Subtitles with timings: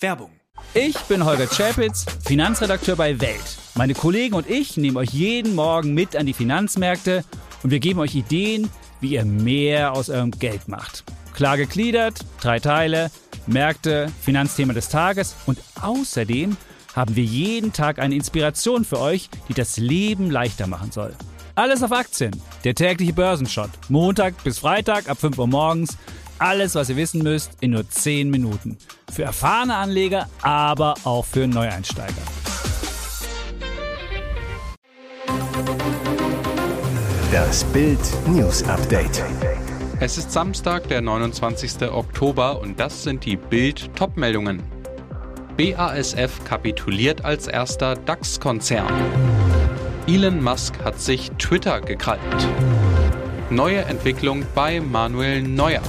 [0.00, 0.30] Werbung.
[0.74, 3.58] Ich bin Holger Czapitz, Finanzredakteur bei Welt.
[3.74, 7.24] Meine Kollegen und ich nehmen euch jeden Morgen mit an die Finanzmärkte
[7.64, 11.02] und wir geben euch Ideen, wie ihr mehr aus eurem Geld macht.
[11.34, 13.10] Klar gegliedert, drei Teile,
[13.48, 16.56] Märkte, Finanzthema des Tages und außerdem
[16.94, 21.12] haben wir jeden Tag eine Inspiration für euch, die das Leben leichter machen soll.
[21.56, 23.70] Alles auf Aktien, der tägliche Börsenshot.
[23.88, 25.98] Montag bis Freitag ab 5 Uhr morgens.
[26.38, 28.78] Alles, was ihr wissen müsst, in nur 10 Minuten.
[29.12, 32.12] Für erfahrene Anleger, aber auch für Neueinsteiger.
[37.32, 37.98] Das Bild
[38.28, 39.24] News Update.
[40.00, 41.90] Es ist Samstag, der 29.
[41.90, 44.62] Oktober und das sind die Bild Topmeldungen.
[45.56, 48.92] BASF kapituliert als erster DAX-Konzern.
[50.06, 52.20] Elon Musk hat sich Twitter gekrallt.
[53.50, 55.82] Neue Entwicklung bei Manuel Neuer.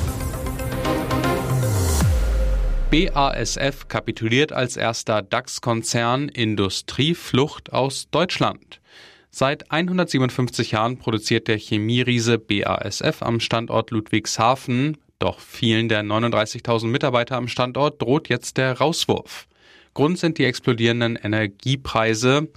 [2.91, 8.81] BASF kapituliert als erster DAX-Konzern Industrieflucht aus Deutschland.
[9.29, 17.35] Seit 157 Jahren produziert der Chemieriese BASF am Standort Ludwigshafen, doch vielen der 39.000 Mitarbeiter
[17.35, 19.47] am Standort droht jetzt der Rauswurf.
[19.93, 22.47] Grund sind die explodierenden Energiepreise.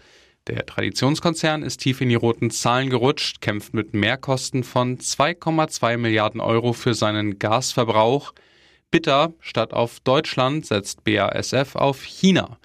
[0.46, 6.40] Der Traditionskonzern ist tief in die roten Zahlen gerutscht, kämpft mit Mehrkosten von 2,2 Milliarden
[6.40, 8.32] Euro für seinen Gasverbrauch.
[8.92, 12.58] Bitter, statt auf Deutschland setzt BASF auf China.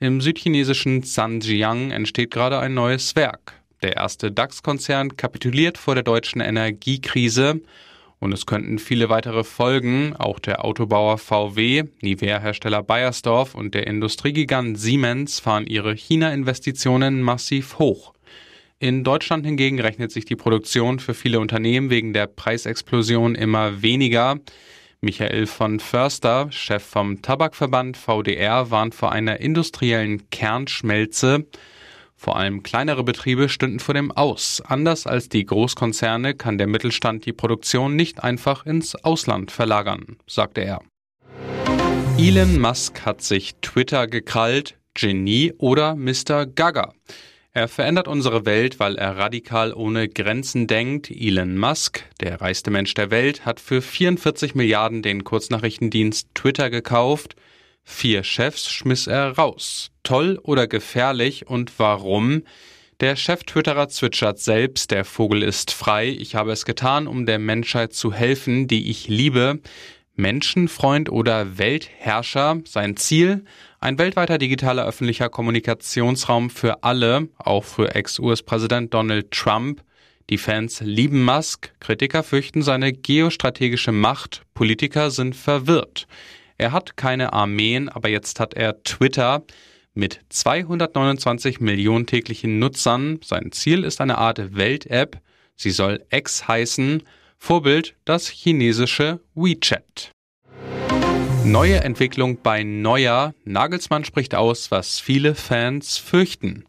[0.00, 3.52] Im südchinesischen Zhanjiang entsteht gerade ein neues Werk.
[3.82, 7.60] Der erste DAX-Konzern kapituliert vor der deutschen Energiekrise
[8.18, 10.16] und es könnten viele weitere folgen.
[10.16, 18.14] Auch der Autobauer VW, Nivea-Hersteller Bayersdorf und der Industriegigant Siemens fahren ihre China-Investitionen massiv hoch.
[18.78, 24.40] In Deutschland hingegen rechnet sich die Produktion für viele Unternehmen wegen der Preisexplosion immer weniger.
[25.04, 31.46] Michael von Förster, Chef vom Tabakverband VDR, warnt vor einer industriellen Kernschmelze.
[32.16, 34.62] Vor allem kleinere Betriebe stünden vor dem Aus.
[34.66, 40.62] Anders als die Großkonzerne kann der Mittelstand die Produktion nicht einfach ins Ausland verlagern, sagte
[40.62, 40.80] er.
[42.16, 46.46] Elon Musk hat sich Twitter gekrallt, Genie oder Mr.
[46.46, 46.94] Gaga.
[47.56, 51.08] Er verändert unsere Welt, weil er radikal ohne Grenzen denkt.
[51.08, 57.36] Elon Musk, der reichste Mensch der Welt, hat für 44 Milliarden den Kurznachrichtendienst Twitter gekauft.
[57.84, 59.92] Vier Chefs schmiss er raus.
[60.02, 62.42] Toll oder gefährlich und warum?
[62.98, 66.08] Der Chef-Twitterer zwitschert selbst, der Vogel ist frei.
[66.08, 69.60] Ich habe es getan, um der Menschheit zu helfen, die ich liebe.
[70.16, 72.60] Menschenfreund oder Weltherrscher.
[72.64, 73.44] Sein Ziel?
[73.80, 79.82] Ein weltweiter digitaler öffentlicher Kommunikationsraum für alle, auch für Ex-US-Präsident Donald Trump.
[80.30, 86.06] Die Fans lieben Musk, Kritiker fürchten seine geostrategische Macht, Politiker sind verwirrt.
[86.56, 89.42] Er hat keine Armeen, aber jetzt hat er Twitter
[89.92, 93.20] mit 229 Millionen täglichen Nutzern.
[93.22, 95.20] Sein Ziel ist eine Art Welt-App.
[95.56, 97.02] Sie soll X heißen
[97.46, 100.12] Vorbild das chinesische WeChat.
[101.44, 103.34] Neue Entwicklung bei Neuer.
[103.44, 106.64] Nagelsmann spricht aus, was viele Fans fürchten.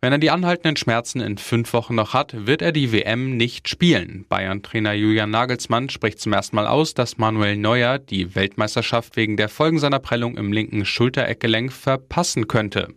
[0.00, 3.68] Wenn er die anhaltenden Schmerzen in fünf Wochen noch hat, wird er die WM nicht
[3.68, 4.26] spielen.
[4.28, 9.48] Bayern-Trainer Julian Nagelsmann spricht zum ersten Mal aus, dass Manuel Neuer die Weltmeisterschaft wegen der
[9.48, 12.88] Folgen seiner Prellung im linken Schultereckgelenk verpassen könnte.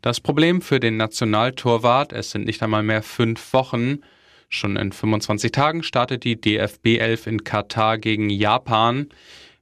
[0.00, 3.98] Das Problem für den Nationaltorwart, es sind nicht einmal mehr fünf Wochen.
[4.54, 9.08] Schon in 25 Tagen startet die DFB 11 in Katar gegen Japan.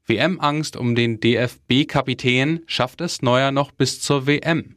[0.07, 4.75] WM-Angst um den DFB-Kapitän schafft es Neuer noch bis zur WM.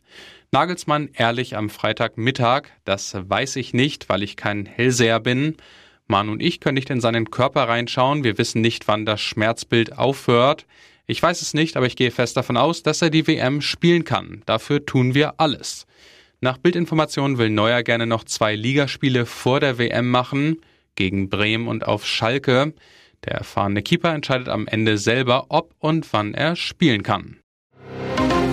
[0.51, 5.57] Nagelsmann ehrlich am Freitagmittag, das weiß ich nicht, weil ich kein Hellseher bin.
[6.05, 9.97] Mann und ich können nicht in seinen Körper reinschauen, wir wissen nicht, wann das Schmerzbild
[9.97, 10.67] aufhört.
[11.07, 14.03] Ich weiß es nicht, aber ich gehe fest davon aus, dass er die WM spielen
[14.03, 14.43] kann.
[14.45, 15.87] Dafür tun wir alles.
[16.43, 20.57] Nach Bildinformationen will Neuer gerne noch zwei Ligaspiele vor der WM machen,
[20.95, 22.73] gegen Bremen und auf Schalke.
[23.23, 27.37] Der erfahrene Keeper entscheidet am Ende selber, ob und wann er spielen kann.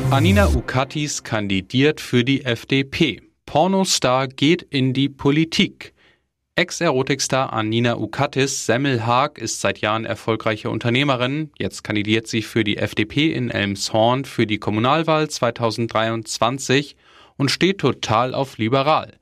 [0.08, 3.22] Anina Ukatis kandidiert für die FDP.
[3.44, 5.92] Pornostar geht in die Politik.
[6.54, 11.50] Ex-Erotikstar Anina Ukatis Semmelhag ist seit Jahren erfolgreiche Unternehmerin.
[11.58, 16.94] Jetzt kandidiert sie für die FDP in Elmshorn für die Kommunalwahl 2023
[17.40, 19.14] und steht total auf liberal.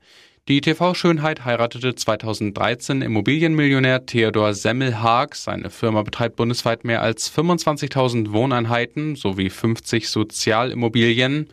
[0.49, 5.35] Die TV-Schönheit heiratete 2013 Immobilienmillionär Theodor Semmelhag.
[5.35, 11.47] Seine Firma betreibt bundesweit mehr als 25.000 Wohneinheiten sowie 50 Sozialimmobilien.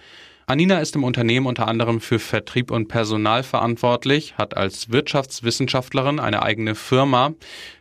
[0.47, 6.43] Anina ist im Unternehmen unter anderem für Vertrieb und Personal verantwortlich, hat als Wirtschaftswissenschaftlerin eine
[6.43, 7.35] eigene Firma.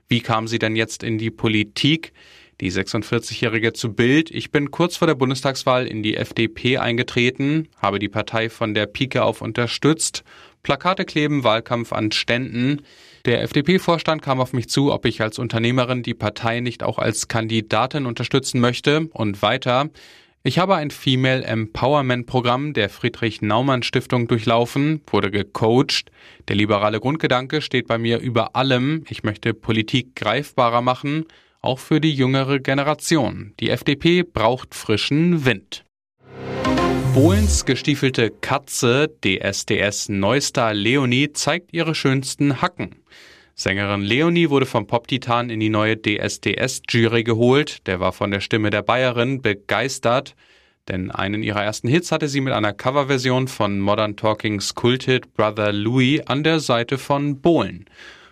[0.08, 2.14] Wie kam sie denn jetzt in die Politik?
[2.62, 4.32] Die 46-Jährige zu Bild.
[4.32, 8.86] Ich bin kurz vor der Bundestagswahl in die FDP eingetreten, habe die Partei von der
[8.86, 10.24] Pike auf unterstützt.
[10.64, 12.82] Plakate kleben, Wahlkampf an Ständen.
[13.26, 17.28] Der FDP-Vorstand kam auf mich zu, ob ich als Unternehmerin die Partei nicht auch als
[17.28, 19.90] Kandidatin unterstützen möchte und weiter.
[20.44, 26.10] Ich habe ein Female Empowerment Programm der Friedrich Naumann Stiftung durchlaufen, wurde gecoacht.
[26.48, 29.04] Der liberale Grundgedanke steht bei mir über allem.
[29.10, 31.26] Ich möchte Politik greifbarer machen,
[31.66, 33.54] auch für die jüngere Generation.
[33.60, 35.86] Die FDP braucht frischen Wind.
[37.14, 42.96] Bohlens gestiefelte Katze, DSDS Neustar Leonie, zeigt ihre schönsten Hacken.
[43.58, 47.88] Sängerin Leonie wurde vom Pop-Titan in die neue DSDS-Jury geholt.
[47.88, 50.36] Der war von der Stimme der Bayerin begeistert,
[50.90, 55.72] denn einen ihrer ersten Hits hatte sie mit einer Coverversion von Modern Talkings Kulthit Brother
[55.72, 57.86] Louis an der Seite von Bohlen.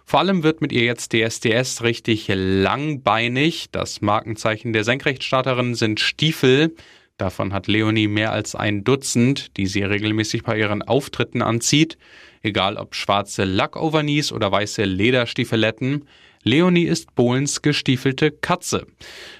[0.05, 3.67] Vor allem wird mit ihr jetzt DSDS richtig langbeinig.
[3.71, 6.75] Das Markenzeichen der Senkrechtstarterin sind Stiefel.
[7.17, 11.97] Davon hat Leonie mehr als ein Dutzend, die sie regelmäßig bei ihren Auftritten anzieht
[12.43, 16.05] egal ob schwarze Lackovernies oder weiße Lederstiefeletten.
[16.43, 18.85] Leonie ist Bohlens gestiefelte Katze.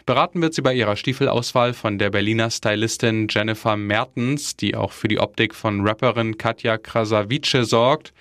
[0.06, 5.10] Beraten wird sie bei ihrer Stiefelauswahl von der Berliner Stylistin Jennifer Mertens, die auch für
[5.10, 8.14] die Optik von Rapperin Katja Krasavice sorgt.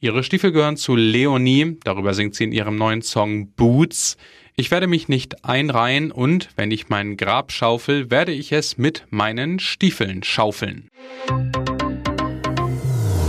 [0.00, 4.16] Ihre Stiefel gehören zu Leonie, darüber singt sie in ihrem neuen Song Boots.
[4.54, 9.06] Ich werde mich nicht einreihen und, wenn ich mein Grab schaufel, werde ich es mit
[9.10, 10.88] meinen Stiefeln schaufeln.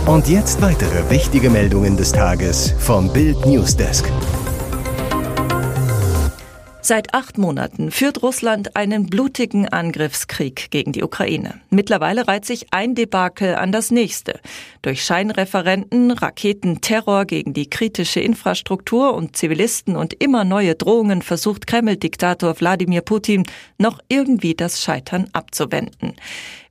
[0.06, 4.04] Und jetzt weitere wichtige Meldungen des Tages vom Bild Newsdesk.
[6.90, 11.60] Seit acht Monaten führt Russland einen blutigen Angriffskrieg gegen die Ukraine.
[11.70, 14.40] Mittlerweile reiht sich ein Debakel an das nächste.
[14.82, 22.58] Durch Scheinreferenten, Raketenterror gegen die kritische Infrastruktur und Zivilisten und immer neue Drohungen versucht Kreml-Diktator
[22.58, 23.44] Wladimir Putin
[23.78, 26.14] noch irgendwie das Scheitern abzuwenden.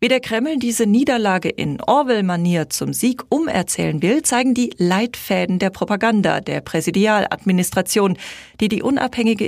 [0.01, 5.71] Wie der Kreml diese Niederlage in Orwell-Manier zum Sieg umerzählen will, zeigen die Leitfäden der
[5.71, 8.17] Propaganda der Präsidialadministration,
[8.61, 9.45] die die unabhängige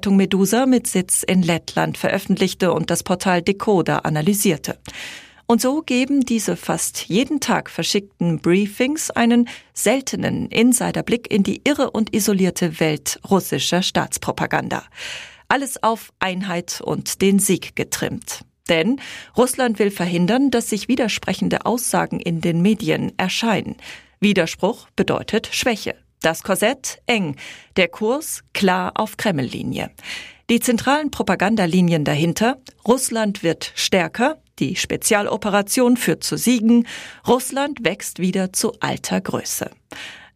[0.00, 4.78] Internetzeitung Medusa mit Sitz in Lettland veröffentlichte und das Portal Decoder analysierte.
[5.46, 11.90] Und so geben diese fast jeden Tag verschickten Briefings einen seltenen Insiderblick in die irre
[11.90, 14.84] und isolierte Welt russischer Staatspropaganda.
[15.48, 18.40] Alles auf Einheit und den Sieg getrimmt.
[18.70, 19.00] Denn
[19.36, 23.76] Russland will verhindern, dass sich widersprechende Aussagen in den Medien erscheinen.
[24.20, 25.94] Widerspruch bedeutet Schwäche.
[26.20, 27.36] Das Korsett eng,
[27.76, 29.90] der Kurs klar auf Kremllinie.
[30.50, 36.86] Die zentralen Propagandalinien dahinter, Russland wird stärker, die Spezialoperation führt zu Siegen,
[37.26, 39.70] Russland wächst wieder zu alter Größe.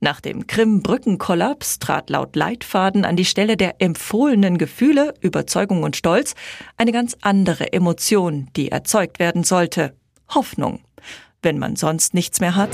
[0.00, 6.34] Nach dem Krim-Brückenkollaps trat laut Leitfaden an die Stelle der empfohlenen Gefühle, Überzeugung und Stolz
[6.78, 9.94] eine ganz andere Emotion, die erzeugt werden sollte.
[10.28, 10.80] Hoffnung.
[11.42, 12.70] Wenn man sonst nichts mehr hat.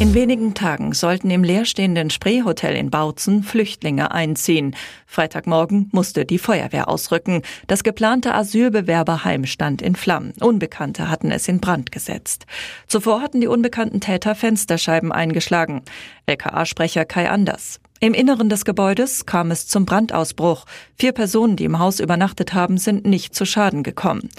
[0.00, 4.74] In wenigen Tagen sollten im leerstehenden Spreehotel in Bautzen Flüchtlinge einziehen.
[5.04, 7.42] Freitagmorgen musste die Feuerwehr ausrücken.
[7.66, 10.32] Das geplante Asylbewerberheim stand in Flammen.
[10.40, 12.46] Unbekannte hatten es in Brand gesetzt.
[12.86, 15.82] Zuvor hatten die unbekannten Täter Fensterscheiben eingeschlagen.
[16.24, 17.78] LKA-Sprecher Kai Anders.
[18.02, 20.64] Im Inneren des Gebäudes kam es zum Brandausbruch.
[20.98, 24.30] Vier Personen, die im Haus übernachtet haben, sind nicht zu Schaden gekommen.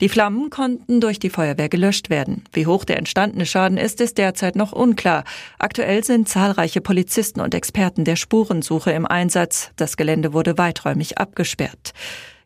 [0.00, 2.44] Die Flammen konnten durch die Feuerwehr gelöscht werden.
[2.52, 5.24] Wie hoch der entstandene Schaden ist, ist derzeit noch unklar.
[5.58, 9.72] Aktuell sind zahlreiche Polizisten und Experten der Spurensuche im Einsatz.
[9.74, 11.94] Das Gelände wurde weiträumig abgesperrt.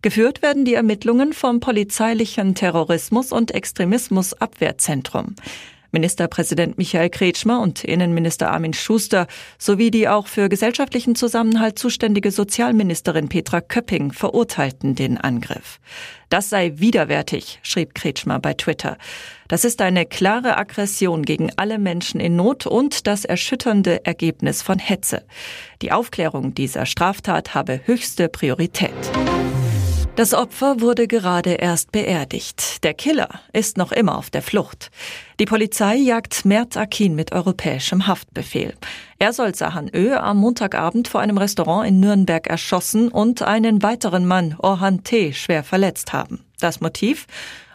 [0.00, 5.37] Geführt werden die Ermittlungen vom polizeilichen Terrorismus- und Extremismusabwehrzentrum.
[5.92, 9.26] Ministerpräsident Michael Kretschmer und Innenminister Armin Schuster
[9.58, 15.80] sowie die auch für gesellschaftlichen Zusammenhalt zuständige Sozialministerin Petra Köpping verurteilten den Angriff.
[16.30, 18.96] Das sei widerwärtig, schrieb Kretschmer bei Twitter.
[19.49, 24.78] Das ist eine klare Aggression gegen alle Menschen in Not und das erschütternde Ergebnis von
[24.78, 25.26] Hetze.
[25.82, 28.92] Die Aufklärung dieser Straftat habe höchste Priorität.
[30.14, 32.85] Das Opfer wurde gerade erst beerdigt.
[32.85, 34.90] Der Killer ist noch immer auf der Flucht.
[35.40, 38.75] Die Polizei jagt Mert Akin mit europäischem Haftbefehl.
[39.19, 44.26] Er soll Sahan Ö am Montagabend vor einem Restaurant in Nürnberg erschossen und einen weiteren
[44.26, 46.45] Mann, Orhan T., schwer verletzt haben.
[46.61, 47.26] Das Motiv?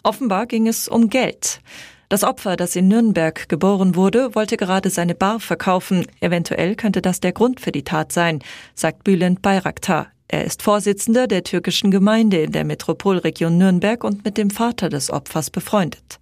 [0.04, 1.60] Offenbar ging es um Geld.
[2.08, 6.06] Das Opfer, das in Nürnberg geboren wurde, wollte gerade seine Bar verkaufen.
[6.20, 8.44] Eventuell könnte das der Grund für die Tat sein,
[8.76, 10.12] sagt Bülent Bayraktar.
[10.30, 15.10] Er ist Vorsitzender der türkischen Gemeinde in der Metropolregion Nürnberg und mit dem Vater des
[15.10, 16.20] Opfers befreundet.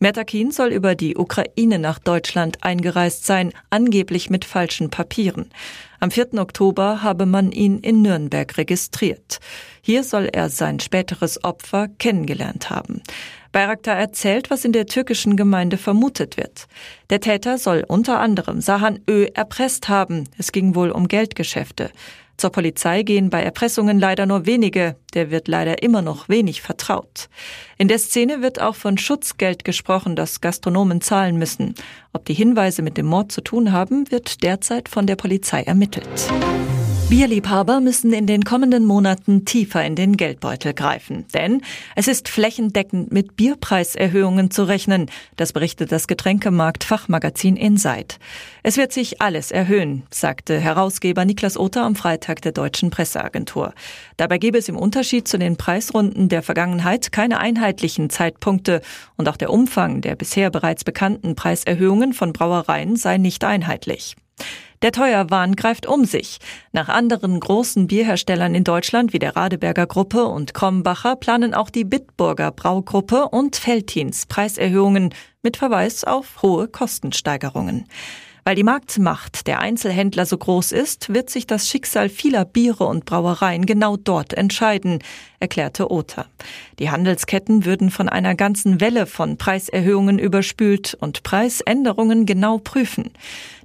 [0.00, 5.50] Mertakin soll über die Ukraine nach Deutschland eingereist sein, angeblich mit falschen Papieren.
[5.98, 6.34] Am 4.
[6.34, 9.40] Oktober habe man ihn in Nürnberg registriert.
[9.80, 13.02] Hier soll er sein späteres Opfer kennengelernt haben.
[13.50, 16.68] Bayraktar erzählt, was in der türkischen Gemeinde vermutet wird.
[17.10, 20.28] Der Täter soll unter anderem Sahan Ö erpresst haben.
[20.36, 21.90] Es ging wohl um Geldgeschäfte.
[22.38, 27.28] Zur Polizei gehen bei Erpressungen leider nur wenige, der wird leider immer noch wenig vertraut.
[27.78, 31.74] In der Szene wird auch von Schutzgeld gesprochen, das Gastronomen zahlen müssen.
[32.12, 36.08] Ob die Hinweise mit dem Mord zu tun haben, wird derzeit von der Polizei ermittelt.
[37.08, 41.24] Bierliebhaber müssen in den kommenden Monaten tiefer in den Geldbeutel greifen.
[41.32, 41.62] Denn
[41.96, 45.06] es ist flächendeckend mit Bierpreiserhöhungen zu rechnen.
[45.36, 48.18] Das berichtet das Getränkemarkt-Fachmagazin Insight.
[48.62, 53.72] Es wird sich alles erhöhen, sagte Herausgeber Niklas Otter am Freitag der Deutschen Presseagentur.
[54.18, 58.82] Dabei gebe es im Unterschied zu den Preisrunden der Vergangenheit keine einheitlichen Zeitpunkte
[59.16, 64.14] und auch der Umfang der bisher bereits bekannten Preiserhöhungen von Brauereien sei nicht einheitlich.
[64.82, 66.38] Der Teuerwahn greift um sich.
[66.72, 71.84] Nach anderen großen Bierherstellern in Deutschland wie der Radeberger Gruppe und Krombacher planen auch die
[71.84, 77.86] Bitburger Braugruppe und Feltins Preiserhöhungen mit Verweis auf hohe Kostensteigerungen.
[78.48, 83.04] Weil die Marktmacht der Einzelhändler so groß ist, wird sich das Schicksal vieler Biere und
[83.04, 85.00] Brauereien genau dort entscheiden,
[85.38, 86.24] erklärte Otter.
[86.78, 93.10] Die Handelsketten würden von einer ganzen Welle von Preiserhöhungen überspült und Preisänderungen genau prüfen.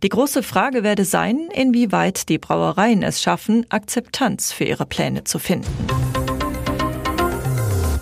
[0.04, 5.40] Die große Frage werde sein, inwieweit die Brauereien es schaffen, Akzeptanz für ihre Pläne zu
[5.40, 5.72] finden.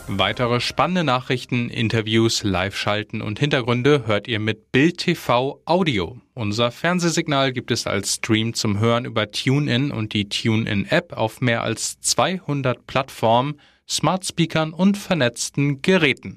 [0.07, 6.17] Weitere spannende Nachrichten, Interviews, Live-Schalten und Hintergründe hört ihr mit Bild TV Audio.
[6.41, 11.61] Unser Fernsehsignal gibt es als Stream zum Hören über TuneIn und die TuneIn-App auf mehr
[11.61, 16.29] als 200 Plattformen, Smart Speakern und vernetzten Geräten.